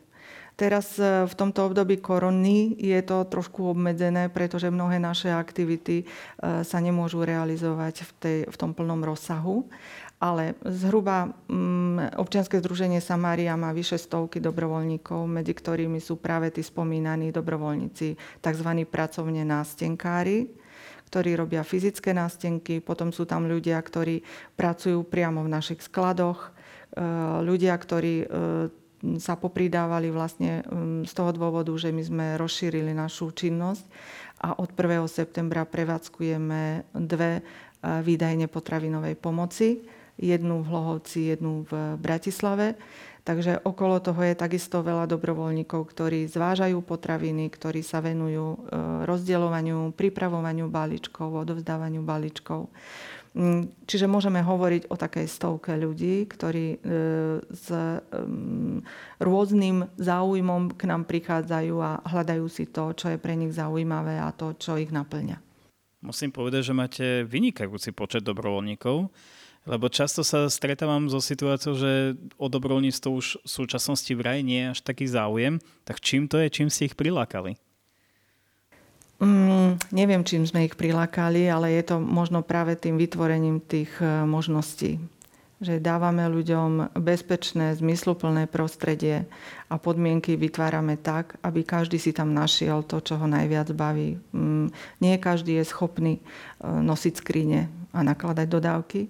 Teraz 0.53 1.01
e, 1.01 1.25
v 1.25 1.33
tomto 1.33 1.65
období 1.65 1.97
korony 1.97 2.77
je 2.77 3.01
to 3.01 3.25
trošku 3.25 3.73
obmedzené, 3.73 4.29
pretože 4.29 4.69
mnohé 4.69 5.01
naše 5.01 5.33
aktivity 5.33 6.05
e, 6.05 6.05
sa 6.61 6.77
nemôžu 6.77 7.25
realizovať 7.25 8.05
v, 8.05 8.11
tej, 8.21 8.37
v 8.45 8.55
tom 8.55 8.77
plnom 8.77 9.01
rozsahu. 9.01 9.65
Ale 10.21 10.55
zhruba 10.63 11.33
mm, 11.49 12.15
občianske 12.15 12.61
združenie 12.61 13.01
Samária 13.03 13.57
má 13.57 13.73
vyše 13.73 13.97
stovky 13.97 14.39
dobrovoľníkov, 14.39 15.25
medzi 15.25 15.51
ktorými 15.57 15.99
sú 15.99 16.21
práve 16.21 16.53
tí 16.53 16.61
spomínaní 16.61 17.33
dobrovoľníci, 17.33 18.39
tzv. 18.39 18.69
pracovne 18.87 19.43
nástenkári, 19.43 20.47
ktorí 21.09 21.33
robia 21.33 21.65
fyzické 21.65 22.13
nástenky, 22.13 22.77
potom 22.79 23.09
sú 23.09 23.25
tam 23.25 23.49
ľudia, 23.49 23.81
ktorí 23.81 24.21
pracujú 24.53 25.01
priamo 25.01 25.41
v 25.43 25.49
našich 25.49 25.81
skladoch, 25.81 26.53
e, 26.93 27.03
ľudia, 27.41 27.73
ktorí 27.73 28.15
sa 29.19 29.35
popridávali 29.35 30.07
vlastne 30.09 30.63
z 31.03 31.13
toho 31.13 31.31
dôvodu, 31.35 31.71
že 31.75 31.91
my 31.91 32.03
sme 32.03 32.25
rozšírili 32.39 32.95
našu 32.95 33.35
činnosť 33.35 33.83
a 34.43 34.59
od 34.59 34.75
1. 34.75 35.07
septembra 35.07 35.63
prevádzkujeme 35.63 36.91
dve 36.91 37.39
e, 37.39 37.41
výdajne 38.03 38.51
potravinovej 38.51 39.15
pomoci. 39.15 39.87
Jednu 40.19 40.61
v 40.61 40.69
Hlohovci, 40.69 41.33
jednu 41.33 41.65
v 41.65 41.97
Bratislave. 41.97 42.77
Takže 43.23 43.63
okolo 43.63 44.03
toho 44.03 44.19
je 44.19 44.35
takisto 44.35 44.83
veľa 44.83 45.07
dobrovoľníkov, 45.07 45.89
ktorí 45.89 46.27
zvážajú 46.27 46.75
potraviny, 46.83 47.47
ktorí 47.47 47.79
sa 47.79 48.03
venujú 48.03 48.47
e, 48.51 48.57
rozdeľovaniu, 49.07 49.95
pripravovaniu 49.95 50.67
balíčkov, 50.67 51.47
odovzdávaniu 51.47 52.03
balíčkov. 52.03 52.67
Mm, 53.33 53.73
čiže 53.89 54.05
môžeme 54.05 54.45
hovoriť 54.45 54.93
o 54.93 54.95
takej 54.95 55.25
stovke 55.25 55.73
ľudí, 55.73 56.29
ktorí 56.29 56.77
e, 56.77 56.79
s 57.49 57.67
mm, 57.73 58.85
rôznym 59.17 59.89
záujmom 59.97 60.77
k 60.77 60.85
nám 60.85 61.09
prichádzajú 61.09 61.75
a 61.81 61.97
hľadajú 62.05 62.45
si 62.45 62.69
to, 62.69 62.93
čo 62.93 63.09
je 63.09 63.17
pre 63.17 63.33
nich 63.33 63.49
zaujímavé 63.49 64.21
a 64.21 64.29
to, 64.29 64.53
čo 64.53 64.77
ich 64.77 64.93
naplňa. 64.93 65.41
Musím 66.05 66.29
povedať, 66.29 66.61
že 66.69 66.77
máte 66.77 67.05
vynikajúci 67.25 67.89
počet 67.95 68.21
dobrovoľníkov. 68.21 69.09
Lebo 69.63 69.87
často 69.87 70.27
sa 70.27 70.51
stretávam 70.51 71.07
so 71.07 71.23
situáciou, 71.23 71.71
že 71.79 72.19
o 72.35 72.51
dobrovoľníctvo 72.51 73.09
už 73.15 73.39
v 73.39 73.49
súčasnosti 73.49 74.11
vraj 74.11 74.43
nie 74.43 74.59
je 74.59 74.71
až 74.75 74.79
taký 74.83 75.07
záujem. 75.07 75.63
Tak 75.87 76.03
čím 76.03 76.27
to 76.27 76.35
je, 76.43 76.51
čím 76.51 76.67
ste 76.67 76.91
ich 76.91 76.99
prilákali? 76.99 77.55
Mm, 79.23 79.79
neviem, 79.95 80.27
čím 80.27 80.43
sme 80.43 80.67
ich 80.67 80.75
prilákali, 80.75 81.47
ale 81.47 81.71
je 81.79 81.95
to 81.95 82.03
možno 82.03 82.43
práve 82.43 82.75
tým 82.75 82.99
vytvorením 82.99 83.63
tých 83.63 83.89
e, 84.03 84.27
možností. 84.27 84.99
Že 85.63 85.79
dávame 85.79 86.27
ľuďom 86.27 86.91
bezpečné, 86.99 87.71
zmysluplné 87.79 88.51
prostredie 88.51 89.23
a 89.71 89.79
podmienky 89.79 90.35
vytvárame 90.35 90.99
tak, 90.99 91.39
aby 91.39 91.63
každý 91.63 91.95
si 92.03 92.11
tam 92.11 92.35
našiel 92.35 92.83
to, 92.83 92.99
čo 92.99 93.15
ho 93.15 93.23
najviac 93.23 93.71
baví. 93.71 94.19
Mm, 94.35 94.75
nie 94.99 95.15
každý 95.23 95.55
je 95.63 95.71
schopný 95.71 96.19
e, 96.19 96.23
nosiť 96.67 97.13
skrine 97.15 97.71
a 97.93 98.01
nakladať 98.01 98.47
dodávky, 98.49 99.05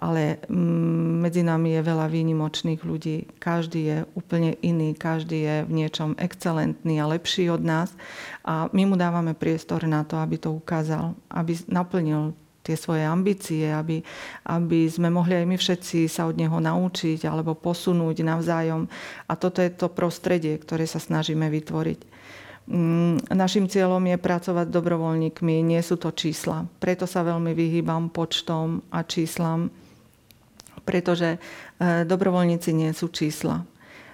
ale 0.00 0.40
mm, 0.48 1.20
medzi 1.20 1.44
nami 1.44 1.76
je 1.76 1.82
veľa 1.84 2.08
výnimočných 2.08 2.80
ľudí. 2.80 3.28
Každý 3.36 3.80
je 3.84 3.98
úplne 4.16 4.56
iný, 4.64 4.96
každý 4.96 5.38
je 5.44 5.56
v 5.68 5.72
niečom 5.84 6.16
excelentný 6.16 6.96
a 6.96 7.12
lepší 7.12 7.52
od 7.52 7.60
nás 7.60 7.92
a 8.42 8.72
my 8.72 8.88
mu 8.88 8.96
dávame 8.96 9.36
priestor 9.36 9.84
na 9.84 10.00
to, 10.08 10.16
aby 10.16 10.40
to 10.40 10.48
ukázal, 10.48 11.12
aby 11.28 11.52
naplnil 11.68 12.32
tie 12.62 12.78
svoje 12.78 13.02
ambície, 13.02 13.68
aby, 13.68 14.00
aby 14.46 14.86
sme 14.86 15.10
mohli 15.10 15.34
aj 15.34 15.46
my 15.46 15.56
všetci 15.58 16.06
sa 16.06 16.30
od 16.30 16.38
neho 16.38 16.56
naučiť 16.62 17.26
alebo 17.26 17.58
posunúť 17.58 18.22
navzájom. 18.22 18.86
A 19.26 19.32
toto 19.34 19.58
je 19.60 19.70
to 19.74 19.90
prostredie, 19.90 20.54
ktoré 20.56 20.86
sa 20.86 21.02
snažíme 21.02 21.50
vytvoriť. 21.50 22.11
Mm, 22.62 23.18
našim 23.34 23.66
cieľom 23.66 24.06
je 24.06 24.22
pracovať 24.22 24.70
s 24.70 24.74
dobrovoľníkmi, 24.74 25.66
nie 25.66 25.82
sú 25.82 25.98
to 25.98 26.14
čísla. 26.14 26.70
Preto 26.78 27.10
sa 27.10 27.26
veľmi 27.26 27.50
vyhýbam 27.58 28.06
počtom 28.06 28.86
a 28.94 29.02
číslam, 29.02 29.66
pretože 30.86 31.36
e, 31.36 32.06
dobrovoľníci 32.06 32.70
nie 32.70 32.94
sú 32.94 33.10
čísla. 33.10 33.66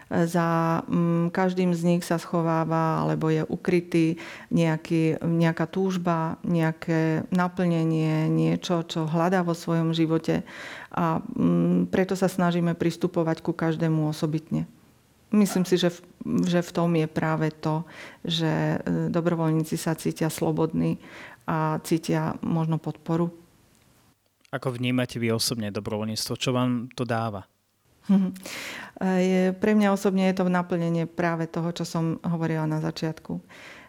E, 0.09 0.25
za 0.25 0.81
mm, 0.89 1.29
každým 1.29 1.77
z 1.77 1.83
nich 1.85 2.03
sa 2.09 2.17
schováva 2.17 3.05
alebo 3.05 3.29
je 3.29 3.45
ukrytý 3.45 4.17
nejaký, 4.49 5.21
nejaká 5.21 5.69
túžba, 5.69 6.41
nejaké 6.41 7.29
naplnenie, 7.29 8.33
niečo, 8.33 8.81
čo 8.89 9.05
hľadá 9.05 9.45
vo 9.45 9.53
svojom 9.53 9.93
živote. 9.93 10.41
A 10.97 11.21
mm, 11.21 11.93
preto 11.93 12.17
sa 12.17 12.33
snažíme 12.33 12.73
pristupovať 12.73 13.45
ku 13.45 13.53
každému 13.53 14.09
osobitne. 14.09 14.65
Myslím 15.29 15.69
si, 15.69 15.77
že 15.77 15.93
v, 15.93 15.99
že 16.49 16.65
v 16.65 16.71
tom 16.73 16.97
je 16.97 17.05
práve 17.05 17.53
to, 17.53 17.85
že 18.25 18.49
e, 18.49 18.79
dobrovoľníci 19.13 19.77
sa 19.77 19.93
cítia 19.93 20.33
slobodní 20.33 20.97
a 21.45 21.77
cítia 21.85 22.41
možno 22.41 22.81
podporu. 22.81 23.29
Ako 24.49 24.73
vnímate 24.73 25.21
vy 25.21 25.29
osobne 25.29 25.69
dobrovoľníctvo? 25.69 26.33
Čo 26.33 26.57
vám 26.57 26.89
to 26.97 27.05
dáva? 27.05 27.45
Pre 29.61 29.73
mňa 29.77 29.89
osobne 29.93 30.33
je 30.33 30.41
to 30.41 30.49
naplnenie 30.49 31.05
práve 31.05 31.45
toho, 31.45 31.69
čo 31.77 31.85
som 31.85 32.17
hovorila 32.25 32.65
na 32.65 32.81
začiatku. 32.81 33.37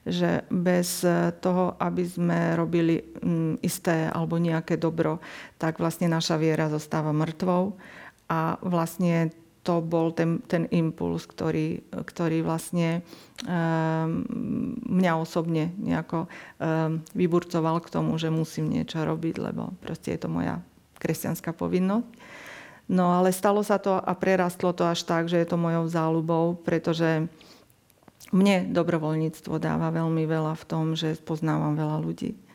Že 0.04 0.48
bez 0.52 1.04
toho, 1.44 1.76
aby 1.80 2.04
sme 2.04 2.56
robili 2.56 3.00
mm, 3.00 3.64
isté 3.64 4.08
alebo 4.12 4.40
nejaké 4.40 4.80
dobro, 4.80 5.20
tak 5.60 5.80
vlastne 5.80 6.12
naša 6.12 6.40
viera 6.40 6.72
zostáva 6.72 7.16
mŕtvou 7.16 7.76
a 8.32 8.60
vlastne 8.64 9.32
to 9.70 9.86
bol 9.86 10.10
ten, 10.10 10.42
ten 10.50 10.66
impuls, 10.74 11.30
ktorý, 11.30 11.86
ktorý 11.94 12.42
vlastne 12.42 13.06
um, 13.46 14.26
mňa 14.90 15.14
osobne 15.22 15.70
nejako 15.78 16.26
um, 16.26 17.06
vyburcoval 17.14 17.78
k 17.86 17.94
tomu, 17.94 18.18
že 18.18 18.34
musím 18.34 18.66
niečo 18.66 19.06
robiť, 19.06 19.38
lebo 19.38 19.78
proste 19.78 20.18
je 20.18 20.26
to 20.26 20.30
moja 20.34 20.58
kresťanská 20.98 21.54
povinnosť. 21.54 22.10
No 22.90 23.14
ale 23.14 23.30
stalo 23.30 23.62
sa 23.62 23.78
to 23.78 24.02
a 24.02 24.14
prerastlo 24.18 24.74
to 24.74 24.90
až 24.90 25.06
tak, 25.06 25.30
že 25.30 25.38
je 25.38 25.46
to 25.46 25.62
mojou 25.62 25.86
záľubou, 25.86 26.58
pretože 26.66 27.30
mne 28.34 28.74
dobrovoľníctvo 28.74 29.54
dáva 29.62 29.94
veľmi 29.94 30.26
veľa 30.26 30.58
v 30.58 30.66
tom, 30.66 30.98
že 30.98 31.14
poznávam 31.22 31.78
veľa 31.78 32.02
ľudí 32.02 32.49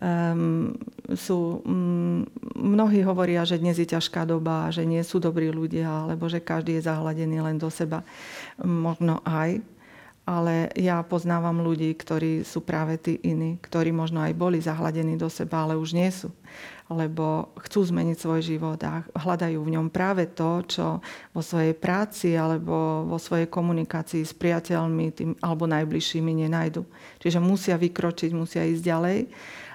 um, 0.00 0.74
sú, 1.14 1.62
um, 1.62 2.26
mnohí 2.56 3.04
hovoria, 3.04 3.46
že 3.46 3.60
dnes 3.60 3.78
je 3.78 3.86
ťažká 3.86 4.26
doba, 4.26 4.72
že 4.74 4.82
nie 4.88 5.02
sú 5.04 5.20
dobrí 5.20 5.52
ľudia, 5.52 6.08
alebo 6.08 6.26
že 6.26 6.42
každý 6.42 6.78
je 6.78 6.86
zahladený 6.88 7.44
len 7.44 7.56
do 7.60 7.68
seba. 7.68 8.02
Možno 8.62 9.20
aj, 9.22 9.60
ale 10.24 10.72
ja 10.78 11.04
poznávam 11.04 11.60
ľudí, 11.60 11.92
ktorí 11.92 12.48
sú 12.48 12.64
práve 12.64 12.96
tí 12.96 13.20
iní, 13.20 13.60
ktorí 13.60 13.92
možno 13.92 14.24
aj 14.24 14.32
boli 14.32 14.58
zahladení 14.58 15.20
do 15.20 15.28
seba, 15.28 15.68
ale 15.68 15.76
už 15.76 15.92
nie 15.92 16.08
sú 16.08 16.32
lebo 16.92 17.56
chcú 17.64 17.80
zmeniť 17.80 18.16
svoj 18.20 18.40
život 18.44 18.76
a 18.84 19.00
hľadajú 19.16 19.56
v 19.56 19.72
ňom 19.72 19.88
práve 19.88 20.28
to, 20.28 20.60
čo 20.68 21.00
vo 21.32 21.40
svojej 21.40 21.72
práci 21.72 22.36
alebo 22.36 23.08
vo 23.08 23.16
svojej 23.16 23.48
komunikácii 23.48 24.20
s 24.20 24.36
priateľmi 24.36 25.06
tým, 25.16 25.30
alebo 25.40 25.64
najbližšími 25.64 26.44
nenajdu. 26.44 26.84
Čiže 27.24 27.40
musia 27.40 27.80
vykročiť, 27.80 28.30
musia 28.36 28.68
ísť 28.68 28.84
ďalej 28.84 29.18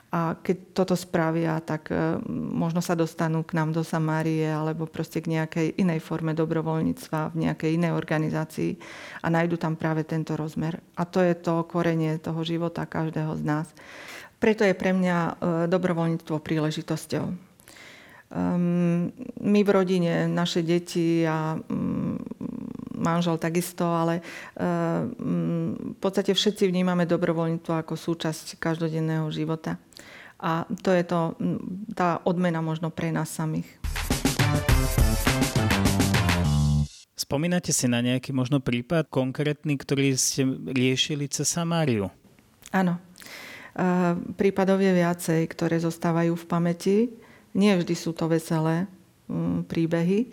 a 0.10 0.34
keď 0.42 0.74
toto 0.74 0.98
spravia, 0.98 1.62
tak 1.62 1.94
e, 1.94 2.18
možno 2.34 2.82
sa 2.82 2.98
dostanú 2.98 3.46
k 3.46 3.54
nám 3.54 3.78
do 3.78 3.86
Samárie 3.86 4.50
alebo 4.50 4.89
proste 4.89 5.22
k 5.22 5.38
nejakej 5.38 5.78
inej 5.78 6.01
forme 6.01 6.34
dobrovoľníctva 6.34 7.38
v 7.38 7.46
nejakej 7.46 7.78
inej 7.78 7.94
organizácii 7.94 8.82
a 9.22 9.30
nájdu 9.30 9.62
tam 9.62 9.78
práve 9.78 10.01
tento 10.01 10.34
rozmer. 10.34 10.82
A 10.98 11.06
to 11.06 11.22
je 11.22 11.38
to 11.38 11.62
korenie 11.70 12.18
toho 12.18 12.42
života 12.42 12.89
každého 12.89 13.38
z 13.38 13.44
nás. 13.46 13.68
Preto 14.42 14.66
je 14.66 14.74
pre 14.74 14.98
mňa 14.98 15.18
e, 15.18 15.32
dobrovoľníctvo 15.70 16.42
príležitosťou. 16.42 17.50
Ehm, 18.30 19.13
my 19.42 19.60
v 19.62 19.70
rodine, 19.70 20.25
naše 20.25 20.66
deti 20.66 21.22
a 21.22 21.54
mm, 21.54 22.79
manžel 23.00 23.39
takisto, 23.39 23.88
ale 23.88 24.20
ehm, 24.60 25.96
v 25.96 26.00
podstate 26.03 26.36
všetci 26.36 26.68
vnímame 26.68 27.08
dobrovoľníctvo 27.08 27.74
ako 27.79 27.96
súčasť 27.96 28.60
každodenného 28.60 29.32
života. 29.32 29.79
A 30.39 30.63
to 30.84 30.96
je 30.96 31.03
to, 31.03 31.36
tá 31.96 32.24
odmena 32.24 32.63
možno 32.63 32.91
pre 32.91 33.12
nás 33.12 33.27
samých. 33.27 33.68
Spomínate 37.20 37.75
si 37.75 37.91
na 37.91 38.00
nejaký 38.00 38.32
možno 38.32 38.63
prípad 38.63 39.12
konkrétny, 39.12 39.75
ktorý 39.75 40.15
ste 40.15 40.48
riešili 40.72 41.27
cez 41.27 41.51
Samáriu? 41.51 42.08
Áno. 42.72 42.98
Prípadov 44.39 44.79
je 44.79 44.91
viacej, 44.96 45.46
ktoré 45.51 45.77
zostávajú 45.77 46.34
v 46.39 46.46
pamäti. 46.48 46.98
Nie 47.53 47.75
vždy 47.75 47.94
sú 47.94 48.15
to 48.15 48.32
veselé 48.32 48.88
mm, 49.27 49.68
príbehy, 49.68 50.32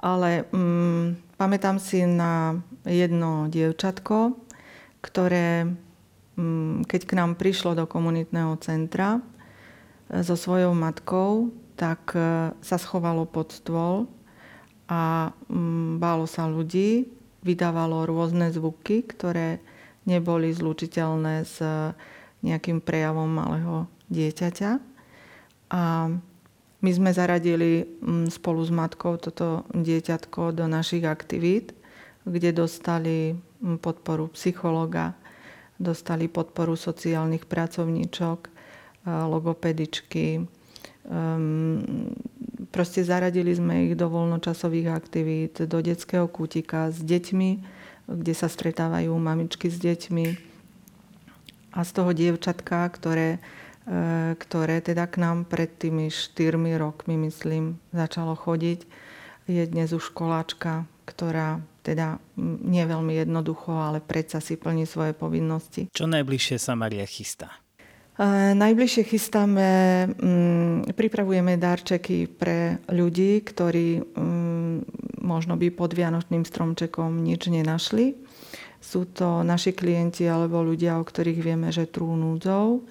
ale 0.00 0.48
mm, 0.50 1.31
pamätám 1.42 1.82
si 1.82 2.06
na 2.06 2.62
jedno 2.86 3.50
dievčatko, 3.50 4.38
ktoré 5.02 5.66
mm, 6.38 6.86
keď 6.86 7.00
k 7.02 7.12
nám 7.18 7.34
prišlo 7.34 7.74
do 7.74 7.90
komunitného 7.90 8.54
centra 8.62 9.18
e, 9.18 10.22
so 10.22 10.38
svojou 10.38 10.70
matkou, 10.70 11.50
tak 11.74 12.14
e, 12.14 12.54
sa 12.62 12.76
schovalo 12.78 13.26
pod 13.26 13.50
stôl 13.50 14.06
a 14.86 15.34
bálo 15.98 16.30
sa 16.30 16.46
ľudí, 16.46 17.10
vydávalo 17.42 18.06
rôzne 18.06 18.54
zvuky, 18.54 19.02
ktoré 19.02 19.58
neboli 20.06 20.52
zlučiteľné 20.52 21.48
s 21.48 21.58
nejakým 22.44 22.84
prejavom 22.84 23.26
malého 23.26 23.88
dieťaťa. 24.12 24.70
A 25.72 25.82
my 26.82 26.90
sme 26.90 27.10
zaradili 27.14 27.86
mm, 27.86 28.28
spolu 28.28 28.60
s 28.66 28.70
matkou 28.74 29.16
toto 29.16 29.64
dieťatko 29.70 30.50
do 30.50 30.66
našich 30.66 31.06
aktivít, 31.06 31.72
kde 32.26 32.50
dostali 32.52 33.34
mm, 33.34 33.78
podporu 33.78 34.28
psychologa, 34.34 35.14
dostali 35.78 36.26
podporu 36.26 36.74
sociálnych 36.74 37.46
pracovníčok, 37.46 38.52
logopedičky. 39.06 40.46
Ehm, 41.10 41.82
proste 42.70 43.02
zaradili 43.02 43.50
sme 43.54 43.90
ich 43.90 43.94
do 43.98 44.06
voľnočasových 44.06 44.88
aktivít, 44.94 45.66
do 45.66 45.82
detského 45.82 46.30
kútika 46.30 46.94
s 46.94 47.02
deťmi, 47.02 47.50
kde 48.06 48.34
sa 48.34 48.46
stretávajú 48.46 49.10
mamičky 49.18 49.66
s 49.70 49.78
deťmi 49.82 50.26
a 51.72 51.80
z 51.82 51.90
toho 51.90 52.10
dievčatka, 52.12 52.86
ktoré, 52.92 53.38
e, 53.38 53.40
ktoré 54.38 54.78
teda 54.78 55.10
k 55.10 55.18
nám 55.18 55.44
pred 55.46 55.66
tými 55.66 56.06
štyrmi 56.06 56.78
rokmi, 56.78 57.18
myslím, 57.26 57.82
začalo 57.90 58.38
chodiť, 58.38 58.86
je 59.50 59.62
dnes 59.66 59.90
už 59.90 60.14
školáčka, 60.14 60.86
ktorá 61.02 61.58
teda 61.82 62.22
nie 62.38 62.86
veľmi 62.86 63.26
jednoducho, 63.26 63.74
ale 63.74 63.98
predsa 63.98 64.38
si 64.38 64.54
plní 64.54 64.86
svoje 64.86 65.18
povinnosti. 65.18 65.90
Čo 65.90 66.06
najbližšie 66.06 66.62
sa 66.62 66.78
Maria 66.78 67.02
chystá? 67.02 67.50
E, 68.14 68.54
najbližšie 68.54 69.02
chystáme, 69.02 69.68
mm, 70.14 70.94
pripravujeme 70.94 71.58
darčeky 71.58 72.30
pre 72.30 72.78
ľudí, 72.86 73.42
ktorí 73.42 73.98
mm, 73.98 74.76
možno 75.26 75.58
by 75.58 75.74
pod 75.74 75.90
Vianočným 75.98 76.46
stromčekom 76.46 77.18
nič 77.18 77.50
nenašli 77.50 78.14
sú 78.82 79.06
to 79.14 79.46
naši 79.46 79.70
klienti 79.72 80.26
alebo 80.26 80.58
ľudia, 80.60 80.98
o 80.98 81.06
ktorých 81.06 81.38
vieme, 81.38 81.70
že 81.70 81.86
trú 81.86 82.18
núdzou. 82.18 82.82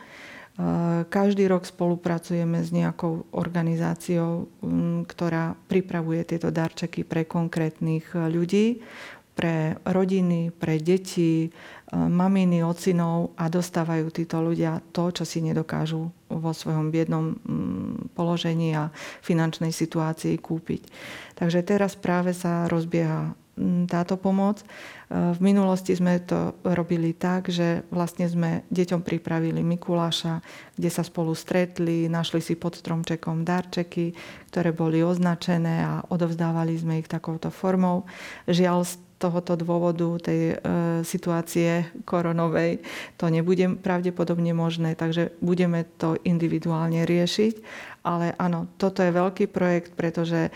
E, 0.58 0.64
každý 1.08 1.48
rok 1.48 1.64
spolupracujeme 1.64 2.60
s 2.60 2.70
nejakou 2.76 3.26
organizáciou, 3.32 4.52
ktorá 5.08 5.56
pripravuje 5.72 6.28
tieto 6.28 6.52
darčeky 6.52 7.08
pre 7.08 7.24
konkrétnych 7.24 8.12
ľudí, 8.14 8.84
pre 9.32 9.80
rodiny, 9.88 10.52
pre 10.52 10.78
deti, 10.78 11.48
e, 11.48 11.50
maminy, 11.96 12.62
ocinov 12.68 13.32
a 13.40 13.48
dostávajú 13.48 14.12
títo 14.12 14.44
ľudia 14.44 14.84
to, 14.92 15.10
čo 15.16 15.24
si 15.24 15.40
nedokážu 15.40 16.12
vo 16.28 16.52
svojom 16.52 16.92
biednom 16.92 17.40
položení 18.12 18.76
a 18.76 18.92
finančnej 19.24 19.72
situácii 19.72 20.36
kúpiť. 20.36 20.82
Takže 21.40 21.64
teraz 21.64 21.96
práve 21.96 22.36
sa 22.36 22.68
rozbieha 22.68 23.40
táto 23.86 24.18
pomoc. 24.18 24.66
V 25.12 25.40
minulosti 25.44 25.92
sme 25.92 26.24
to 26.24 26.56
robili 26.64 27.12
tak, 27.12 27.52
že 27.52 27.84
vlastne 27.92 28.26
sme 28.26 28.64
deťom 28.72 29.04
pripravili 29.04 29.60
Mikuláša, 29.60 30.40
kde 30.80 30.90
sa 30.90 31.04
spolu 31.04 31.36
stretli, 31.36 32.08
našli 32.08 32.40
si 32.40 32.56
pod 32.56 32.80
stromčekom 32.80 33.44
darčeky, 33.44 34.16
ktoré 34.50 34.72
boli 34.72 35.04
označené 35.04 35.84
a 35.84 35.94
odovzdávali 36.08 36.80
sme 36.80 37.04
ich 37.04 37.12
takouto 37.12 37.52
formou. 37.52 38.08
Žiaľ, 38.48 39.11
tohoto 39.22 39.54
dôvodu 39.54 40.18
tej 40.18 40.42
e, 40.52 40.56
situácie 41.06 41.86
koronovej 42.10 42.82
to 43.22 43.30
nebude 43.30 43.78
pravdepodobne 43.78 44.58
možné, 44.58 44.98
takže 44.98 45.38
budeme 45.46 45.86
to 46.02 46.18
individuálne 46.26 47.06
riešiť. 47.06 47.54
Ale 48.02 48.34
áno, 48.42 48.66
toto 48.82 49.06
je 49.06 49.14
veľký 49.14 49.46
projekt, 49.54 49.94
pretože 49.94 50.50
e, 50.50 50.52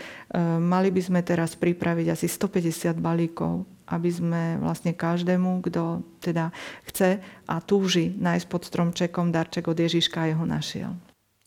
mali 0.58 0.90
by 0.90 0.98
sme 0.98 1.20
teraz 1.22 1.54
pripraviť 1.54 2.06
asi 2.10 2.26
150 2.26 2.98
balíkov 2.98 3.62
aby 3.86 4.10
sme 4.10 4.42
vlastne 4.58 4.90
každému, 4.98 5.62
kto 5.62 6.02
teda 6.18 6.50
chce 6.90 7.22
a 7.46 7.54
túži 7.62 8.10
nájsť 8.18 8.46
pod 8.50 8.66
stromčekom 8.66 9.30
darček 9.30 9.70
od 9.70 9.78
Ježiška 9.78 10.26
jeho 10.26 10.42
našiel. 10.42 10.90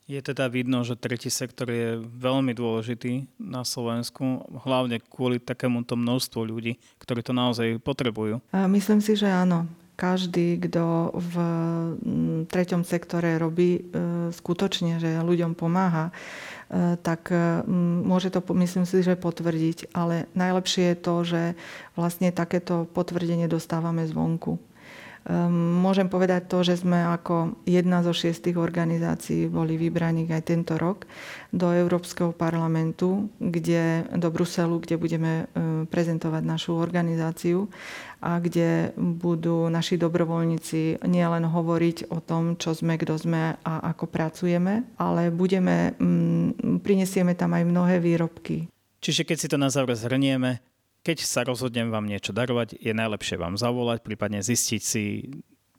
Je 0.10 0.18
teda 0.26 0.50
vidno, 0.50 0.82
že 0.82 0.98
tretí 0.98 1.30
sektor 1.30 1.70
je 1.70 2.02
veľmi 2.02 2.58
dôležitý 2.58 3.30
na 3.38 3.62
Slovensku, 3.62 4.42
hlavne 4.66 4.98
kvôli 5.06 5.38
takémuto 5.38 5.94
množstvu 5.94 6.50
ľudí, 6.50 6.82
ktorí 6.98 7.22
to 7.22 7.30
naozaj 7.30 7.78
potrebujú. 7.86 8.42
Myslím 8.50 9.06
si, 9.06 9.14
že 9.14 9.30
áno. 9.30 9.70
Každý, 10.00 10.58
kto 10.66 11.12
v 11.14 11.36
mm, 11.38 12.40
treťom 12.50 12.88
sektore 12.88 13.36
robí 13.36 13.84
e, 13.84 14.32
skutočne, 14.32 14.96
že 14.96 15.20
ľuďom 15.20 15.60
pomáha, 15.60 16.10
e, 16.10 16.96
tak 17.04 17.36
e, 17.36 17.68
môže 18.08 18.32
to, 18.32 18.40
myslím 18.56 18.88
si, 18.88 19.04
že 19.04 19.20
potvrdiť. 19.20 19.92
Ale 19.92 20.32
najlepšie 20.40 20.96
je 20.96 20.98
to, 21.04 21.16
že 21.28 21.42
vlastne 22.00 22.32
takéto 22.32 22.88
potvrdenie 22.96 23.52
dostávame 23.52 24.08
zvonku. 24.08 24.56
Ehm, 25.28 25.84
môžem 25.84 26.08
povedať 26.08 26.48
to, 26.48 26.64
že 26.64 26.80
sme 26.80 27.04
ako 27.12 27.60
jedna 27.68 28.00
zo 28.02 28.16
šiestých 28.16 28.56
organizácií 28.56 29.52
boli 29.52 29.76
vybraní 29.76 30.24
aj 30.32 30.48
tento 30.48 30.80
rok 30.80 31.06
do 31.52 31.76
Európskeho 31.76 32.32
parlamentu, 32.32 33.28
kde, 33.38 34.08
do 34.16 34.32
Bruselu, 34.32 34.80
kde 34.80 34.96
budeme 34.96 35.32
ehm, 35.52 35.86
prezentovať 35.92 36.44
našu 36.48 36.72
organizáciu 36.80 37.68
a 38.24 38.40
kde 38.40 38.96
budú 38.96 39.68
naši 39.68 40.00
dobrovoľníci 40.00 41.04
nielen 41.04 41.46
hovoriť 41.48 42.12
o 42.12 42.20
tom, 42.24 42.56
čo 42.56 42.76
sme, 42.76 42.96
kto 42.96 43.16
sme 43.20 43.60
a 43.60 43.74
ako 43.92 44.08
pracujeme, 44.08 44.88
ale 45.00 45.32
budeme, 45.32 45.96
mm, 45.96 46.84
prinesieme 46.84 47.36
tam 47.36 47.56
aj 47.56 47.64
mnohé 47.64 48.04
výrobky. 48.04 48.68
Čiže 49.00 49.24
keď 49.24 49.38
si 49.40 49.48
to 49.48 49.56
na 49.56 49.72
záver 49.72 49.96
zhrnieme, 49.96 50.60
keď 51.04 51.18
sa 51.24 51.42
rozhodnem 51.48 51.90
vám 51.90 52.06
niečo 52.06 52.36
darovať, 52.36 52.76
je 52.78 52.94
najlepšie 52.94 53.40
vám 53.40 53.56
zavolať, 53.56 54.04
prípadne 54.04 54.44
zistiť 54.44 54.82
si, 54.82 55.32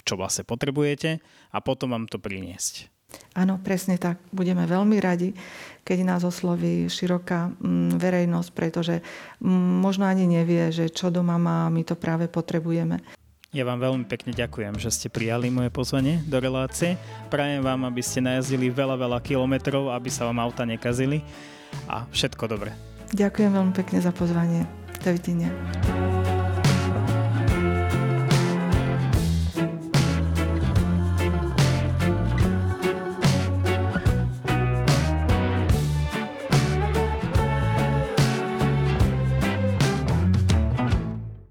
čo 0.04 0.16
vlastne 0.16 0.48
potrebujete 0.48 1.20
a 1.52 1.59
potom 1.61 1.92
vám 1.92 2.09
to 2.09 2.16
priniesť. 2.16 2.88
Áno, 3.35 3.59
presne 3.59 3.98
tak. 3.98 4.22
Budeme 4.30 4.66
veľmi 4.66 4.98
radi, 5.02 5.35
keď 5.83 5.98
nás 6.06 6.22
osloví 6.22 6.87
široká 6.87 7.50
mm, 7.59 7.98
verejnosť, 7.98 8.50
pretože 8.54 9.02
mm, 9.42 9.83
možno 9.83 10.06
ani 10.06 10.30
nevie, 10.30 10.70
že 10.70 10.90
čo 10.90 11.11
doma 11.11 11.35
má, 11.38 11.66
my 11.70 11.83
to 11.83 11.98
práve 11.98 12.30
potrebujeme. 12.30 13.02
Ja 13.50 13.66
vám 13.66 13.83
veľmi 13.83 14.06
pekne 14.06 14.30
ďakujem, 14.30 14.78
že 14.78 14.94
ste 14.94 15.11
prijali 15.11 15.50
moje 15.50 15.74
pozvanie 15.74 16.22
do 16.22 16.38
relácie. 16.38 16.94
Prajem 17.35 17.66
vám, 17.66 17.83
aby 17.83 17.98
ste 17.98 18.22
najazdili 18.22 18.70
veľa, 18.70 18.94
veľa 18.94 19.18
kilometrov, 19.26 19.90
aby 19.90 20.06
sa 20.06 20.30
vám 20.30 20.38
auta 20.38 20.62
nekazili 20.62 21.18
a 21.90 22.06
všetko 22.14 22.46
dobré. 22.46 22.70
Ďakujem 23.11 23.50
veľmi 23.50 23.72
pekne 23.74 23.98
za 23.98 24.14
pozvanie. 24.14 24.79
До 25.02 25.12
видения. 25.12 25.50